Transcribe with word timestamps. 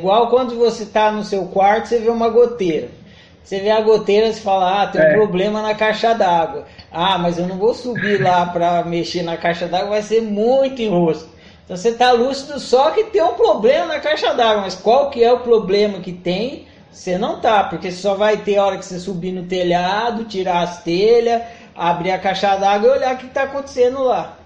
Igual 0.00 0.30
quando 0.30 0.56
você 0.56 0.84
está 0.84 1.12
no 1.12 1.22
seu 1.22 1.44
quarto, 1.48 1.88
você 1.88 1.98
vê 1.98 2.08
uma 2.08 2.30
goteira. 2.30 2.88
Você 3.44 3.60
vê 3.60 3.70
a 3.70 3.82
goteira 3.82 4.28
e 4.28 4.34
fala, 4.34 4.82
ah, 4.82 4.86
tem 4.86 4.98
um 4.98 5.04
é. 5.04 5.12
problema 5.12 5.60
na 5.60 5.74
caixa 5.74 6.14
d'água. 6.14 6.64
Ah, 6.90 7.18
mas 7.18 7.36
eu 7.36 7.46
não 7.46 7.58
vou 7.58 7.74
subir 7.74 8.18
lá 8.18 8.46
para 8.46 8.82
mexer 8.82 9.22
na 9.22 9.36
caixa 9.36 9.68
d'água, 9.68 9.90
vai 9.90 10.02
ser 10.02 10.22
muito 10.22 10.80
enrosco. 10.80 11.28
Então 11.64 11.76
você 11.76 11.90
está 11.90 12.12
lúcido 12.12 12.58
só 12.58 12.92
que 12.92 13.04
tem 13.04 13.22
um 13.22 13.34
problema 13.34 13.86
na 13.86 14.00
caixa 14.00 14.32
d'água, 14.32 14.62
mas 14.62 14.74
qual 14.74 15.10
que 15.10 15.22
é 15.22 15.30
o 15.30 15.40
problema 15.40 16.00
que 16.00 16.14
tem? 16.14 16.66
Você 16.90 17.18
não 17.18 17.38
tá, 17.38 17.64
porque 17.64 17.92
só 17.92 18.14
vai 18.14 18.38
ter 18.38 18.56
a 18.56 18.64
hora 18.64 18.78
que 18.78 18.84
você 18.86 18.98
subir 18.98 19.32
no 19.32 19.44
telhado, 19.44 20.24
tirar 20.24 20.62
as 20.62 20.82
telhas, 20.82 21.42
abrir 21.76 22.12
a 22.12 22.18
caixa 22.18 22.56
d'água 22.56 22.88
e 22.88 22.92
olhar 22.92 23.14
o 23.14 23.18
que 23.18 23.26
está 23.26 23.42
acontecendo 23.42 24.02
lá. 24.02 24.38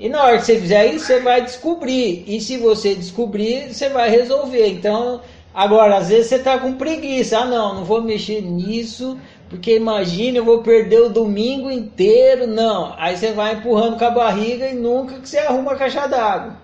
E 0.00 0.08
na 0.08 0.24
hora 0.24 0.38
que 0.38 0.46
você 0.46 0.58
fizer 0.58 0.86
isso, 0.86 1.04
você 1.04 1.20
vai 1.20 1.42
descobrir. 1.42 2.24
E 2.26 2.40
se 2.40 2.56
você 2.56 2.94
descobrir, 2.94 3.74
você 3.74 3.90
vai 3.90 4.08
resolver. 4.08 4.66
Então, 4.68 5.20
agora, 5.54 5.98
às 5.98 6.08
vezes 6.08 6.28
você 6.28 6.36
está 6.36 6.58
com 6.58 6.72
preguiça. 6.72 7.40
Ah, 7.40 7.44
não, 7.44 7.74
não 7.74 7.84
vou 7.84 8.00
mexer 8.00 8.40
nisso, 8.40 9.18
porque 9.50 9.76
imagina, 9.76 10.38
eu 10.38 10.44
vou 10.44 10.62
perder 10.62 11.02
o 11.02 11.10
domingo 11.10 11.70
inteiro. 11.70 12.46
Não. 12.46 12.94
Aí 12.96 13.14
você 13.14 13.32
vai 13.32 13.56
empurrando 13.56 13.98
com 13.98 14.04
a 14.06 14.10
barriga 14.10 14.70
e 14.70 14.74
nunca 14.74 15.18
que 15.18 15.28
você 15.28 15.36
arruma 15.36 15.72
a 15.72 15.76
caixa 15.76 16.08
d'água. 16.08 16.56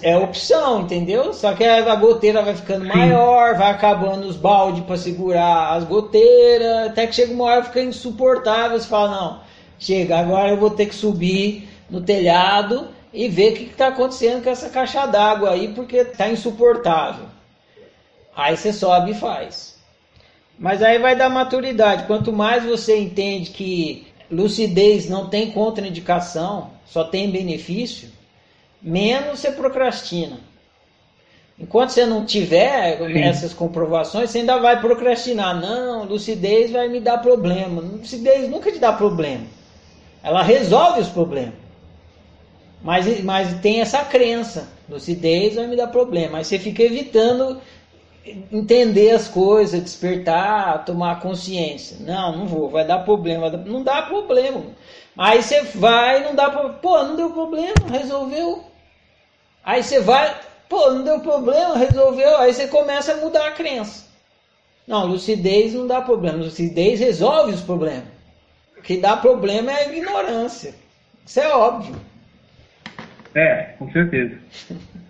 É 0.00 0.16
opção, 0.16 0.80
entendeu? 0.80 1.34
Só 1.34 1.52
que 1.52 1.62
a 1.62 1.94
goteira 1.94 2.40
vai 2.40 2.54
ficando 2.54 2.86
Sim. 2.86 2.88
maior, 2.88 3.54
vai 3.54 3.70
acabando 3.70 4.26
os 4.26 4.34
baldes 4.34 4.82
para 4.82 4.96
segurar 4.96 5.74
as 5.74 5.84
goteiras, 5.84 6.86
até 6.86 7.06
que 7.06 7.14
chega 7.14 7.34
uma 7.34 7.44
hora 7.44 7.64
fica 7.64 7.82
insuportável. 7.82 8.80
Você 8.80 8.88
fala, 8.88 9.10
não, 9.10 9.40
chega, 9.78 10.18
agora 10.18 10.48
eu 10.48 10.56
vou 10.56 10.70
ter 10.70 10.86
que 10.86 10.94
subir 10.94 11.68
no 11.88 12.00
telhado 12.00 12.88
e 13.12 13.28
ver 13.28 13.52
o 13.52 13.56
que 13.56 13.64
está 13.64 13.88
acontecendo 13.88 14.42
com 14.42 14.50
essa 14.50 14.68
caixa 14.68 15.06
d'água 15.06 15.50
aí, 15.50 15.68
porque 15.68 15.96
está 15.96 16.28
insuportável. 16.28 17.26
Aí 18.36 18.56
você 18.56 18.72
sobe 18.72 19.12
e 19.12 19.14
faz. 19.14 19.78
Mas 20.58 20.82
aí 20.82 20.98
vai 20.98 21.16
dar 21.16 21.28
maturidade. 21.28 22.04
Quanto 22.06 22.32
mais 22.32 22.64
você 22.64 22.98
entende 22.98 23.50
que 23.50 24.06
lucidez 24.30 25.08
não 25.08 25.28
tem 25.28 25.50
contraindicação, 25.50 26.70
só 26.84 27.04
tem 27.04 27.30
benefício, 27.30 28.10
menos 28.82 29.38
você 29.40 29.52
procrastina. 29.52 30.38
Enquanto 31.58 31.90
você 31.90 32.06
não 32.06 32.24
tiver 32.24 32.98
Sim. 32.98 33.20
essas 33.20 33.52
comprovações, 33.52 34.30
você 34.30 34.38
ainda 34.38 34.58
vai 34.58 34.80
procrastinar. 34.80 35.60
Não, 35.60 36.04
lucidez 36.04 36.70
vai 36.70 36.88
me 36.88 37.00
dar 37.00 37.18
problema. 37.18 37.80
Lucidez 37.80 38.48
nunca 38.48 38.70
te 38.70 38.78
dá 38.78 38.92
problema. 38.92 39.44
Ela 40.22 40.42
resolve 40.42 41.00
os 41.00 41.08
problemas. 41.08 41.67
Mas, 42.82 43.22
mas 43.24 43.60
tem 43.60 43.80
essa 43.80 44.04
crença, 44.04 44.68
lucidez 44.88 45.56
vai 45.56 45.66
me 45.66 45.76
dar 45.76 45.88
problema. 45.88 46.38
Aí 46.38 46.44
você 46.44 46.58
fica 46.58 46.82
evitando 46.82 47.60
entender 48.52 49.10
as 49.10 49.28
coisas, 49.28 49.82
despertar, 49.82 50.84
tomar 50.84 51.20
consciência. 51.20 51.96
Não, 52.00 52.36
não 52.36 52.46
vou, 52.46 52.68
vai 52.68 52.86
dar 52.86 53.00
problema. 53.00 53.50
Não 53.50 53.82
dá 53.82 54.02
problema. 54.02 54.62
Aí 55.16 55.42
você 55.42 55.62
vai, 55.62 56.22
não 56.24 56.34
dá 56.34 56.50
problema. 56.50 56.78
Pô, 56.78 57.02
não 57.02 57.16
deu 57.16 57.30
problema, 57.30 57.74
resolveu. 57.90 58.64
Aí 59.64 59.82
você 59.82 60.00
vai, 60.00 60.36
pô, 60.68 60.90
não 60.90 61.02
deu 61.02 61.20
problema, 61.20 61.76
resolveu. 61.76 62.36
Aí 62.38 62.52
você 62.52 62.68
começa 62.68 63.12
a 63.12 63.16
mudar 63.16 63.48
a 63.48 63.52
crença. 63.52 64.06
Não, 64.86 65.06
lucidez 65.06 65.74
não 65.74 65.86
dá 65.86 66.00
problema. 66.00 66.38
Lucidez 66.38 67.00
resolve 67.00 67.52
os 67.52 67.60
problemas. 67.60 68.04
O 68.78 68.82
que 68.82 68.96
dá 68.96 69.16
problema 69.16 69.72
é 69.72 69.84
a 69.84 69.88
ignorância. 69.88 70.74
Isso 71.26 71.40
é 71.40 71.48
óbvio. 71.54 71.96
É, 73.38 73.74
com 73.78 73.90
certeza. 73.92 74.36